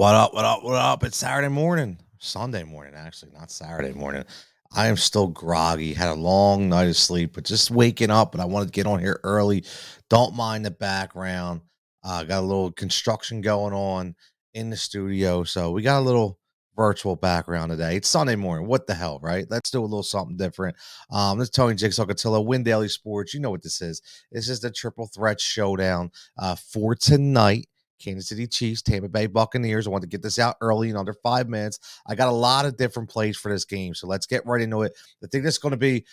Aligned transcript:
What 0.00 0.14
up? 0.14 0.32
What 0.32 0.46
up? 0.46 0.64
What 0.64 0.76
up? 0.76 1.04
It's 1.04 1.18
Saturday 1.18 1.48
morning, 1.48 1.98
Sunday 2.20 2.64
morning, 2.64 2.94
actually, 2.96 3.32
not 3.32 3.50
Saturday 3.50 3.92
morning. 3.92 4.24
I 4.72 4.86
am 4.86 4.96
still 4.96 5.26
groggy. 5.26 5.92
Had 5.92 6.08
a 6.08 6.14
long 6.14 6.70
night 6.70 6.88
of 6.88 6.96
sleep, 6.96 7.34
but 7.34 7.44
just 7.44 7.70
waking 7.70 8.10
up. 8.10 8.32
But 8.32 8.40
I 8.40 8.46
wanted 8.46 8.64
to 8.64 8.72
get 8.72 8.86
on 8.86 8.98
here 8.98 9.20
early. 9.24 9.62
Don't 10.08 10.34
mind 10.34 10.64
the 10.64 10.70
background. 10.70 11.60
Uh, 12.02 12.24
got 12.24 12.38
a 12.38 12.46
little 12.46 12.72
construction 12.72 13.42
going 13.42 13.74
on 13.74 14.14
in 14.54 14.70
the 14.70 14.76
studio, 14.78 15.44
so 15.44 15.70
we 15.70 15.82
got 15.82 15.98
a 15.98 16.00
little 16.00 16.38
virtual 16.74 17.14
background 17.14 17.70
today. 17.70 17.96
It's 17.96 18.08
Sunday 18.08 18.36
morning. 18.36 18.68
What 18.68 18.86
the 18.86 18.94
hell, 18.94 19.20
right? 19.22 19.44
Let's 19.50 19.70
do 19.70 19.80
a 19.80 19.82
little 19.82 20.02
something 20.02 20.38
different. 20.38 20.76
Um, 21.10 21.38
this 21.38 21.48
is 21.48 21.54
Tony 21.54 21.74
Jigsaw 21.74 22.06
Cotillo, 22.06 22.42
Win 22.42 22.62
Daily 22.62 22.88
Sports. 22.88 23.34
You 23.34 23.40
know 23.40 23.50
what 23.50 23.62
this 23.62 23.82
is. 23.82 24.00
This 24.32 24.48
is 24.48 24.60
the 24.60 24.70
triple 24.70 25.08
threat 25.08 25.42
showdown 25.42 26.10
uh, 26.38 26.56
for 26.56 26.94
tonight. 26.94 27.66
Kansas 28.00 28.28
City 28.28 28.46
Chiefs, 28.46 28.82
Tampa 28.82 29.08
Bay 29.08 29.26
Buccaneers. 29.26 29.86
I 29.86 29.90
want 29.90 30.02
to 30.02 30.08
get 30.08 30.22
this 30.22 30.38
out 30.38 30.56
early 30.60 30.90
in 30.90 30.96
under 30.96 31.12
five 31.12 31.48
minutes. 31.48 32.00
I 32.06 32.14
got 32.14 32.28
a 32.28 32.32
lot 32.32 32.64
of 32.64 32.76
different 32.76 33.08
plays 33.08 33.36
for 33.36 33.52
this 33.52 33.64
game. 33.64 33.94
So 33.94 34.06
let's 34.06 34.26
get 34.26 34.46
right 34.46 34.62
into 34.62 34.82
it. 34.82 34.92
I 35.22 35.26
think 35.26 35.44
this 35.44 35.54
is 35.54 35.58
going 35.58 35.72
to 35.72 35.78
be 35.78 36.04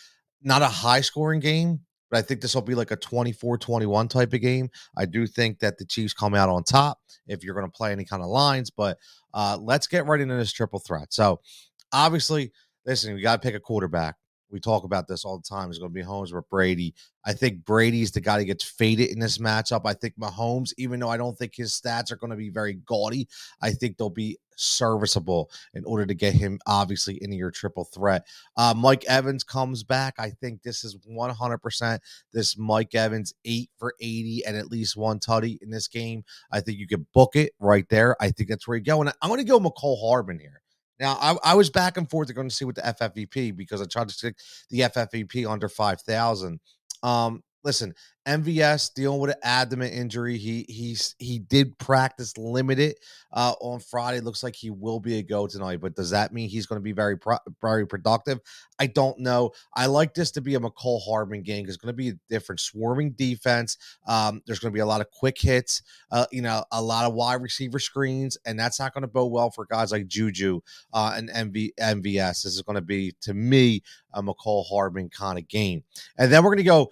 not 0.42 0.62
a 0.62 0.68
high 0.68 1.02
scoring 1.02 1.40
game, 1.40 1.80
but 2.10 2.18
I 2.18 2.22
think 2.22 2.42
this 2.42 2.54
will 2.54 2.62
be 2.62 2.76
like 2.76 2.92
a 2.92 2.96
24 2.96 3.58
21 3.58 4.08
type 4.08 4.34
of 4.34 4.42
game. 4.42 4.70
I 4.96 5.06
do 5.06 5.26
think 5.28 5.60
that 5.60 5.78
the 5.78 5.86
Chiefs 5.86 6.14
come 6.14 6.36
out 6.36 6.50
on 6.50 6.64
top 6.64 7.00
if 7.28 7.44
you're 7.44 7.56
going 7.56 7.70
to 7.70 7.76
play 7.76 7.92
any 7.92 8.06
kind 8.06 8.22
of 8.22 8.30
lines, 8.30 8.70
but 8.70 8.98
uh, 9.34 9.58
let's 9.60 9.88
get 9.88 10.06
right 10.06 10.22
into 10.22 10.36
this 10.36 10.54
triple 10.54 10.80
threat. 10.80 11.14
So 11.14 11.42
obviously, 11.92 12.52
listen, 12.86 13.14
we 13.14 13.22
got 13.22 13.42
to 13.42 13.46
pick 13.46 13.56
a 13.56 13.60
quarterback. 13.60 14.16
We 14.50 14.60
talk 14.60 14.84
about 14.84 15.08
this 15.08 15.26
all 15.26 15.38
the 15.38 15.44
time. 15.44 15.70
It's 15.70 15.80
going 15.80 15.92
to 15.92 15.96
be 15.96 16.02
Holmes 16.02 16.32
or 16.32 16.42
Brady. 16.44 16.94
I 17.26 17.34
think 17.34 17.66
Brady's 17.66 18.12
the 18.12 18.22
guy 18.22 18.38
that 18.38 18.46
gets 18.46 18.64
faded 18.64 19.10
in 19.10 19.20
this 19.20 19.38
matchup. 19.38 19.82
I 19.86 19.94
think 19.94 20.18
Mahomes, 20.18 20.74
even 20.78 21.00
though 21.00 21.10
I 21.10 21.18
don't 21.18 21.38
think 21.38 21.56
his 21.56 21.74
stats 21.74 22.12
are 22.12 22.16
going 22.16 22.32
to 22.32 22.38
be 22.38 22.50
very 22.50 22.74
gaudy, 22.74 23.28
I 23.62 23.72
think 23.72 23.98
they'll 23.98 24.10
be 24.10 24.38
serviceable 24.56 25.52
in 25.74 25.86
order 25.86 26.06
to 26.06 26.14
get 26.14 26.34
him 26.34 26.60
obviously 26.66 27.22
into 27.22 27.36
your 27.36 27.52
triple 27.52 27.84
threat. 27.84 28.26
Uh, 28.56 28.74
Mike 28.76 29.06
Evans 29.06 29.44
comes 29.44 29.84
back. 29.84 30.16
I 30.18 30.30
think 30.30 30.64
this 30.64 30.84
is 30.84 30.98
100% 30.98 32.00
this 32.34 32.58
Mike 32.58 32.96
Evans 32.96 33.34
eight 33.46 33.70
for 33.78 33.94
80 34.00 34.46
and 34.46 34.58
at 34.58 34.72
least 34.72 34.98
one 34.98 35.20
tutty 35.20 35.62
in 35.62 35.70
this 35.70 35.88
game. 35.88 36.24
I 36.52 36.62
think 36.62 36.80
you 36.80 36.88
could 36.88 37.06
book 37.12 37.36
it 37.36 37.54
right 37.60 37.88
there. 37.90 38.16
I 38.22 38.32
think 38.32 38.50
that's 38.50 38.68
where 38.68 38.78
you 38.78 38.84
go. 38.84 39.02
And 39.02 39.12
I'm 39.22 39.30
going 39.30 39.40
to 39.40 39.44
go 39.44 39.60
Mecole 39.60 40.00
Hardman 40.02 40.40
here. 40.40 40.62
Now, 41.00 41.18
I, 41.22 41.38
I 41.44 41.54
was 41.56 41.70
back 41.70 41.98
and 41.98 42.10
forth 42.10 42.34
going 42.34 42.50
to 42.50 42.56
see 42.56 42.66
with 42.66 42.76
the 42.78 42.82
FFVP 42.82 43.56
because 43.56 43.82
I 43.82 43.86
tried 43.86 44.08
to 44.10 44.14
stick 44.14 44.38
the 44.70 44.82
FFVP 44.82 45.50
under 45.50 45.70
5,000. 45.70 46.60
Um, 47.04 47.44
listen, 47.68 47.94
MVS 48.26 48.94
dealing 48.94 49.20
with 49.20 49.32
an 49.32 49.38
abdomen 49.44 49.92
injury. 49.92 50.38
He 50.38 50.66
he's 50.70 51.16
he 51.20 51.40
did 51.40 51.78
practice 51.78 52.38
limited 52.38 52.96
uh, 53.34 53.54
on 53.60 53.80
Friday. 53.80 54.22
Looks 54.22 54.42
like 54.42 54.56
he 54.56 54.70
will 54.70 55.02
be 55.02 55.20
a 55.20 55.24
go 55.24 55.48
tonight. 55.48 55.82
But 55.82 55.96
does 55.96 56.10
that 56.12 56.34
mean 56.34 56.48
he's 56.48 56.66
going 56.66 56.80
to 56.80 56.84
be 56.84 56.94
very 56.94 57.18
pro- 57.18 57.38
very 57.62 57.86
productive? 57.86 58.40
I 58.80 58.88
don't 58.88 59.20
know. 59.20 59.52
I 59.76 59.86
like 59.88 60.14
this 60.14 60.32
to 60.32 60.42
be 60.42 60.56
a 60.56 60.60
Mecole 60.60 61.02
Hardman 61.06 61.42
game 61.44 61.66
it's 61.68 61.76
going 61.78 61.94
to 61.94 61.98
be 61.98 62.10
a 62.10 62.20
different 62.30 62.62
swarming 62.62 63.12
defense. 63.12 63.78
Um, 64.08 64.42
there's 64.46 64.60
going 64.60 64.72
to 64.72 64.76
be 64.76 64.82
a 64.82 64.86
lot 64.86 65.02
of 65.02 65.12
quick 65.12 65.38
hits. 65.40 65.82
Uh, 66.12 66.26
you 66.32 66.42
know, 66.42 66.64
a 66.72 66.82
lot 66.82 67.06
of 67.06 67.14
wide 67.14 67.42
receiver 67.42 67.80
screens, 67.80 68.38
and 68.46 68.58
that's 68.58 68.80
not 68.80 68.94
going 68.94 69.02
to 69.02 69.08
bode 69.08 69.32
well 69.32 69.52
for 69.52 69.66
guys 69.66 69.92
like 69.92 70.08
Juju 70.08 70.62
uh, 70.94 71.14
and 71.16 71.30
MV, 71.30 71.72
MVS. 71.80 72.44
This 72.44 72.56
is 72.56 72.62
going 72.62 72.76
to 72.76 72.82
be 72.82 73.14
to 73.22 73.34
me 73.34 73.84
a 74.14 74.24
Mecole 74.24 74.66
Hardman 74.68 75.10
kind 75.10 75.38
of 75.38 75.48
game. 75.48 75.84
And 76.18 76.32
then 76.32 76.44
we're 76.44 76.52
going 76.52 76.58
to 76.58 76.64
go 76.64 76.90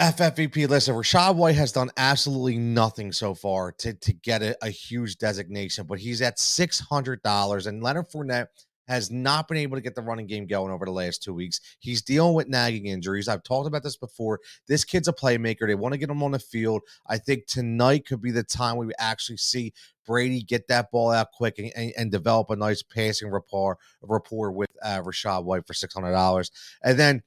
FFVP, 0.00 0.68
listen, 0.68 0.96
Rachaad 0.96 1.36
White 1.36 1.54
has 1.54 1.70
done 1.70 1.90
absolutely 1.96 2.58
nothing 2.58 3.12
so 3.12 3.32
far 3.32 3.70
to, 3.78 3.94
to 3.94 4.12
get 4.12 4.42
a, 4.42 4.56
a 4.60 4.68
huge 4.68 5.18
designation, 5.18 5.86
but 5.86 6.00
he's 6.00 6.20
at 6.20 6.36
$600. 6.36 7.66
And 7.66 7.82
Leonard 7.82 8.10
Fournette 8.10 8.48
has 8.88 9.10
not 9.10 9.46
been 9.46 9.56
able 9.56 9.76
to 9.76 9.80
get 9.80 9.94
the 9.94 10.02
running 10.02 10.26
game 10.26 10.46
going 10.46 10.72
over 10.72 10.84
the 10.84 10.90
last 10.90 11.22
two 11.22 11.32
weeks. 11.32 11.60
He's 11.78 12.02
dealing 12.02 12.34
with 12.34 12.48
nagging 12.48 12.86
injuries. 12.86 13.28
I've 13.28 13.44
talked 13.44 13.68
about 13.68 13.84
this 13.84 13.96
before. 13.96 14.40
This 14.66 14.84
kid's 14.84 15.06
a 15.06 15.12
playmaker. 15.12 15.66
They 15.66 15.76
want 15.76 15.92
to 15.92 15.98
get 15.98 16.10
him 16.10 16.24
on 16.24 16.32
the 16.32 16.40
field. 16.40 16.82
I 17.06 17.18
think 17.18 17.46
tonight 17.46 18.04
could 18.04 18.20
be 18.20 18.32
the 18.32 18.42
time 18.42 18.76
we 18.76 18.92
actually 18.98 19.38
see 19.38 19.72
Brady 20.06 20.42
get 20.42 20.68
that 20.68 20.90
ball 20.90 21.12
out 21.12 21.32
quick 21.32 21.58
and, 21.58 21.70
and, 21.76 21.92
and 21.96 22.10
develop 22.10 22.50
a 22.50 22.56
nice 22.56 22.82
passing 22.82 23.30
rapport, 23.30 23.78
rapport 24.02 24.50
with 24.50 24.70
uh, 24.82 25.00
Rachaad 25.00 25.44
White 25.44 25.66
for 25.66 25.72
$600. 25.72 26.50
And 26.82 26.98
then 26.98 27.22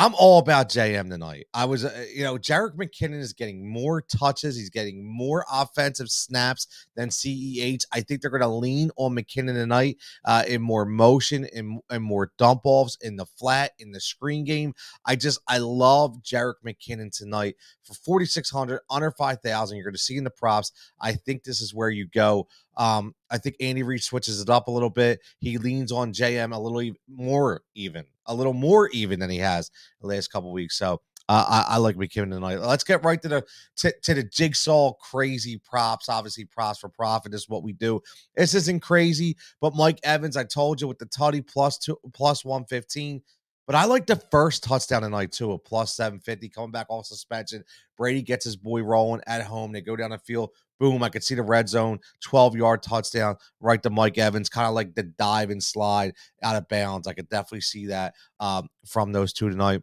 I'm 0.00 0.14
all 0.14 0.38
about 0.38 0.68
JM 0.68 1.10
tonight. 1.10 1.48
I 1.52 1.64
was, 1.64 1.84
uh, 1.84 2.04
you 2.14 2.22
know, 2.22 2.36
Jerick 2.36 2.76
McKinnon 2.76 3.18
is 3.18 3.32
getting 3.32 3.68
more 3.68 4.00
touches. 4.00 4.56
He's 4.56 4.70
getting 4.70 5.04
more 5.04 5.44
offensive 5.52 6.08
snaps 6.08 6.68
than 6.94 7.08
CEH. 7.08 7.84
I 7.92 8.02
think 8.02 8.20
they're 8.20 8.30
going 8.30 8.42
to 8.42 8.46
lean 8.46 8.92
on 8.96 9.16
McKinnon 9.16 9.54
tonight 9.54 9.96
uh, 10.24 10.44
in 10.46 10.62
more 10.62 10.84
motion 10.84 11.48
and, 11.52 11.80
and 11.90 12.04
more 12.04 12.30
dump 12.38 12.60
offs 12.62 12.96
in 13.00 13.16
the 13.16 13.26
flat, 13.26 13.72
in 13.80 13.90
the 13.90 13.98
screen 13.98 14.44
game. 14.44 14.72
I 15.04 15.16
just, 15.16 15.40
I 15.48 15.58
love 15.58 16.22
Jerick 16.22 16.62
McKinnon 16.64 17.10
tonight 17.10 17.56
for 17.82 17.94
4,600, 17.94 18.78
under 18.88 19.10
5,000. 19.10 19.76
You're 19.76 19.84
going 19.84 19.94
to 19.94 19.98
see 19.98 20.16
in 20.16 20.22
the 20.22 20.30
props. 20.30 20.70
I 21.00 21.14
think 21.14 21.42
this 21.42 21.60
is 21.60 21.74
where 21.74 21.90
you 21.90 22.06
go. 22.06 22.46
Um, 22.78 23.14
I 23.30 23.38
think 23.38 23.56
Andy 23.60 23.82
Reid 23.82 24.02
switches 24.02 24.40
it 24.40 24.48
up 24.48 24.68
a 24.68 24.70
little 24.70 24.90
bit. 24.90 25.20
He 25.40 25.58
leans 25.58 25.92
on 25.92 26.12
JM 26.12 26.54
a 26.54 26.58
little 26.58 26.94
more 27.08 27.62
even, 27.74 28.04
a 28.26 28.34
little 28.34 28.54
more 28.54 28.88
even 28.90 29.20
than 29.20 29.30
he 29.30 29.38
has 29.38 29.70
the 30.00 30.06
last 30.06 30.28
couple 30.28 30.52
weeks. 30.52 30.78
So 30.78 31.00
uh, 31.28 31.64
I, 31.68 31.74
I, 31.74 31.76
like 31.76 31.96
McKinnon 31.96 32.30
tonight. 32.30 32.60
Let's 32.60 32.84
get 32.84 33.04
right 33.04 33.20
to 33.20 33.28
the 33.28 33.44
to, 33.78 33.92
to, 34.02 34.14
the 34.14 34.22
jigsaw 34.22 34.94
crazy 34.94 35.60
props. 35.62 36.08
Obviously, 36.08 36.46
props 36.46 36.78
for 36.78 36.88
profit 36.88 37.34
is 37.34 37.48
what 37.50 37.62
we 37.62 37.74
do. 37.74 38.00
This 38.34 38.54
isn't 38.54 38.80
crazy, 38.80 39.36
but 39.60 39.74
Mike 39.74 40.00
Evans, 40.04 40.38
I 40.38 40.44
told 40.44 40.80
you 40.80 40.88
with 40.88 40.98
the 40.98 41.06
tutty 41.06 41.46
plus 41.46 41.76
two 41.76 41.98
plus 42.14 42.46
one 42.46 42.64
fifteen. 42.64 43.20
But 43.68 43.76
I 43.76 43.84
like 43.84 44.06
the 44.06 44.16
first 44.16 44.64
touchdown 44.64 45.02
tonight 45.02 45.30
too, 45.30 45.52
a 45.52 45.58
plus 45.58 45.94
750 45.94 46.48
coming 46.48 46.70
back 46.70 46.86
off 46.88 47.04
suspension. 47.04 47.62
Brady 47.98 48.22
gets 48.22 48.46
his 48.46 48.56
boy 48.56 48.82
rolling 48.82 49.20
at 49.26 49.42
home. 49.42 49.72
They 49.72 49.82
go 49.82 49.94
down 49.94 50.08
the 50.08 50.18
field. 50.18 50.52
Boom, 50.80 51.02
I 51.02 51.10
could 51.10 51.22
see 51.22 51.34
the 51.34 51.42
red 51.42 51.68
zone, 51.68 51.98
12 52.22 52.56
yard 52.56 52.82
touchdown 52.82 53.36
right 53.60 53.82
to 53.82 53.90
Mike 53.90 54.16
Evans, 54.16 54.48
kind 54.48 54.66
of 54.66 54.72
like 54.72 54.94
the 54.94 55.02
dive 55.02 55.50
and 55.50 55.62
slide 55.62 56.14
out 56.42 56.56
of 56.56 56.66
bounds. 56.68 57.06
I 57.06 57.12
could 57.12 57.28
definitely 57.28 57.60
see 57.60 57.88
that 57.88 58.14
um, 58.40 58.68
from 58.86 59.12
those 59.12 59.34
two 59.34 59.50
tonight. 59.50 59.82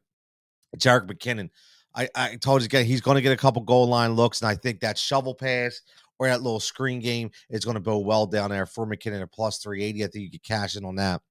Jerick 0.78 1.06
McKinnon, 1.06 1.52
I, 1.94 2.10
I 2.16 2.36
told 2.38 2.64
you 2.64 2.66
again, 2.66 2.86
he's 2.86 3.02
going 3.02 3.16
to 3.16 3.22
get 3.22 3.34
a 3.34 3.38
couple 3.38 3.62
goal 3.62 3.88
line 3.88 4.14
looks, 4.14 4.42
and 4.42 4.50
I 4.50 4.56
think 4.56 4.80
that 4.80 4.98
shovel 4.98 5.36
pass 5.36 5.82
or 6.18 6.28
that 6.28 6.42
little 6.42 6.60
screen 6.60 7.02
game 7.02 7.30
is 7.52 7.64
going 7.64 7.76
to 7.76 7.82
go 7.82 8.00
well 8.00 8.26
down 8.26 8.50
there 8.50 8.66
for 8.66 8.88
McKinnon 8.88 9.22
at 9.22 9.32
plus 9.32 9.60
380. 9.60 10.04
I 10.04 10.08
think 10.08 10.24
you 10.24 10.32
could 10.32 10.44
cash 10.44 10.76
in 10.76 10.86
on 10.86 10.96
that. 10.96 11.22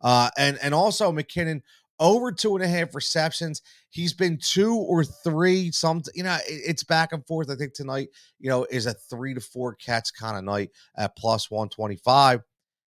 Uh, 0.00 0.30
and 0.38 0.58
and 0.62 0.74
also 0.74 1.10
McKinnon 1.10 1.60
over 2.00 2.32
two 2.32 2.54
and 2.56 2.64
a 2.64 2.68
half 2.68 2.94
receptions. 2.94 3.62
He's 3.90 4.12
been 4.12 4.38
two 4.38 4.74
or 4.74 5.04
three. 5.04 5.70
Some, 5.72 6.02
you 6.14 6.22
know, 6.22 6.38
it's 6.46 6.84
back 6.84 7.12
and 7.12 7.26
forth. 7.26 7.50
I 7.50 7.56
think 7.56 7.74
tonight, 7.74 8.08
you 8.38 8.48
know, 8.48 8.66
is 8.70 8.86
a 8.86 8.94
three 8.94 9.34
to 9.34 9.40
four 9.40 9.74
catch 9.74 10.12
kind 10.14 10.36
of 10.36 10.44
night 10.44 10.70
at 10.96 11.16
plus 11.16 11.50
125. 11.50 12.42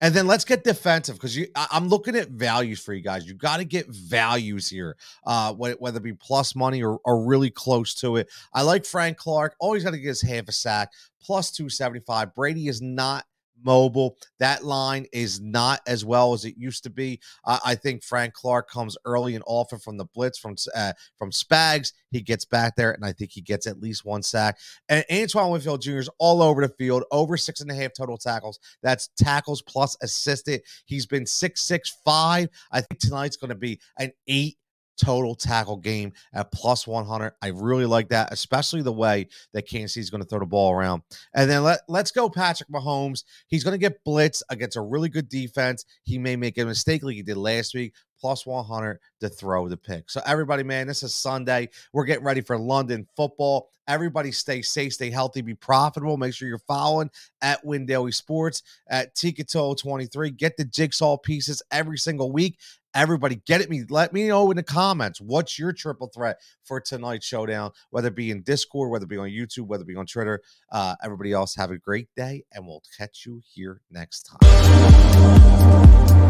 And 0.04 0.16
then 0.16 0.26
let's 0.26 0.46
get 0.46 0.64
defensive 0.64 1.16
because 1.16 1.38
you 1.38 1.48
I'm 1.56 1.88
looking 1.88 2.16
at 2.16 2.30
values 2.30 2.84
for 2.84 2.92
you 2.92 3.04
guys. 3.04 3.28
You 3.28 3.36
got 3.36 3.58
to 3.58 3.64
get 3.64 3.88
values 3.88 4.68
here, 4.68 4.98
uh, 5.28 5.54
whether 5.54 5.98
it 5.98 6.04
be 6.04 6.14
plus 6.14 6.56
money 6.56 6.82
or, 6.82 7.00
or 7.06 7.24
really 7.24 7.52
close 7.52 7.94
to 7.96 8.16
it. 8.16 8.28
I 8.52 8.64
like 8.64 8.84
Frank 8.84 9.18
Clark. 9.18 9.56
Always 9.60 9.84
got 9.84 9.92
to 9.92 10.00
get 10.00 10.08
his 10.08 10.22
half 10.24 10.48
a 10.48 10.52
sack, 10.52 10.92
plus 11.22 11.52
275. 11.52 12.34
Brady 12.34 12.68
is 12.68 12.82
not 12.82 13.26
mobile. 13.64 14.18
That 14.40 14.64
line 14.64 15.06
is 15.12 15.40
not 15.40 15.82
as 15.88 16.06
well 16.06 16.34
as 16.34 16.46
it 16.46 16.56
used 16.58 16.84
to 16.84 16.90
be. 16.90 17.20
I 17.46 17.76
think 17.76 18.04
Frank 18.04 18.34
Clark 18.34 18.70
comes 18.70 18.98
early 19.06 19.36
and 19.36 19.44
often 19.48 19.80
from 19.80 19.98
the 19.98 20.06
blitz 20.06 20.40
from 20.40 20.56
uh, 20.76 20.94
from 21.18 21.32
Spags. 21.32 21.94
He 22.12 22.22
gets 22.22 22.46
back 22.46 22.76
there, 22.76 22.92
and 22.92 23.06
I 23.06 23.14
think 23.14 23.32
he 23.32 23.42
gets 23.42 23.68
at 23.68 23.82
least 23.82 24.06
one 24.06 24.24
sack. 24.24 24.58
And 24.90 25.06
Antoine 25.12 25.52
Winfield 25.52 25.82
Jr. 25.82 26.00
is 26.00 26.10
all 26.20 26.42
over 26.42 26.62
the 26.62 26.74
field, 26.78 27.04
over 27.12 27.38
six 27.38 27.62
and 27.62 27.72
a 27.72 27.76
half 27.76 27.92
total 27.94 28.18
tackles. 28.18 28.60
That's 28.84 29.10
tackles 29.18 29.62
plus 29.62 29.98
assisted. 30.02 30.62
He's 30.86 31.06
been 31.06 31.26
six 31.26 31.62
six 31.62 31.98
five. 32.04 32.50
I 32.72 32.82
think 32.82 33.00
tonight's 33.00 33.38
going 33.38 33.50
to 33.50 33.56
be 33.56 33.80
an 33.98 34.12
eight 34.28 34.58
total 35.02 35.36
tackle 35.36 35.78
game 35.78 36.14
at 36.34 36.52
plus 36.52 36.86
100. 36.86 37.34
I 37.42 37.48
really 37.48 37.86
like 37.86 38.10
that, 38.10 38.32
especially 38.32 38.82
the 38.82 38.92
way 38.92 39.28
that 39.54 39.68
Kansas 39.68 39.98
is 39.98 40.10
going 40.10 40.22
to 40.22 40.28
throw 40.28 40.40
the 40.40 40.46
ball 40.46 40.72
around. 40.72 41.02
And 41.34 41.50
then 41.50 41.64
let, 41.64 41.80
let's 41.88 42.12
go 42.12 42.30
Patrick 42.30 42.70
Mahomes. 42.70 43.24
He's 43.48 43.64
going 43.64 43.74
to 43.74 43.80
get 43.80 44.04
blitz 44.04 44.44
against 44.50 44.78
a 44.78 44.82
really 44.82 45.10
good 45.10 45.30
defense. 45.30 45.86
He 46.04 46.18
may 46.18 46.36
make 46.36 46.58
a 46.58 46.66
mistake 46.66 47.04
like 47.04 47.16
he 47.16 47.24
did 47.24 47.38
last 47.38 47.74
week, 47.74 47.94
plus 48.20 48.46
100 48.46 49.00
to 49.22 49.30
throw 49.30 49.68
the 49.68 49.78
pick. 49.78 50.10
So, 50.10 50.22
everybody, 50.26 50.64
man, 50.64 50.88
this 50.88 51.04
is 51.04 51.14
Sunday. 51.16 51.70
We're 51.94 52.06
getting 52.06 52.26
ready 52.26 52.42
for 52.42 52.58
London 52.58 53.08
football. 53.16 53.70
Everybody 53.88 54.32
stay 54.32 54.62
safe, 54.62 54.94
stay 54.94 55.10
healthy, 55.10 55.42
be 55.42 55.56
profitable. 55.56 56.16
Make 56.16 56.34
sure 56.34 56.48
you're 56.48 56.60
following 56.60 57.10
at 57.42 57.66
Win 57.66 57.88
Sports 58.12 58.62
at 58.88 59.16
Ticato 59.16 59.76
23. 59.76 60.32
Get 60.32 60.56
the 60.56 60.64
jigsaw 60.64 61.18
pieces 61.18 61.62
every 61.72 61.98
single 61.98 62.32
week 62.32 62.60
Everybody, 62.94 63.42
get 63.46 63.62
at 63.62 63.70
me. 63.70 63.84
Let 63.90 64.12
me 64.12 64.28
know 64.28 64.52
in 64.52 64.58
the 64.58 64.64
comments 64.64 65.22
what's 65.22 65.58
your 65.58 65.72
triple 65.72 66.08
threat 66.08 66.42
for 66.66 66.82
tonight's 66.82 67.26
showdown, 67.26 67.72
whether 67.90 68.10
it 68.10 68.16
be 68.16 68.32
in 68.32 68.42
Discord, 68.42 68.92
whether 68.92 69.06
it 69.06 69.10
be 69.10 69.18
on 69.18 69.30
YouTube, 69.30 69.68
whether 69.68 69.84
it 69.84 69.88
be 69.88 69.96
on 69.96 70.06
Twitter. 70.06 70.42
Uh, 70.72 70.96
everybody 71.02 71.32
else, 71.32 71.56
have 71.56 71.72
a 71.72 71.78
great 71.78 72.10
day, 72.18 72.44
and 72.52 72.68
we'll 72.68 72.84
catch 72.98 73.26
you 73.26 73.42
here 73.54 73.82
next 73.90 74.24
time. 74.42 76.21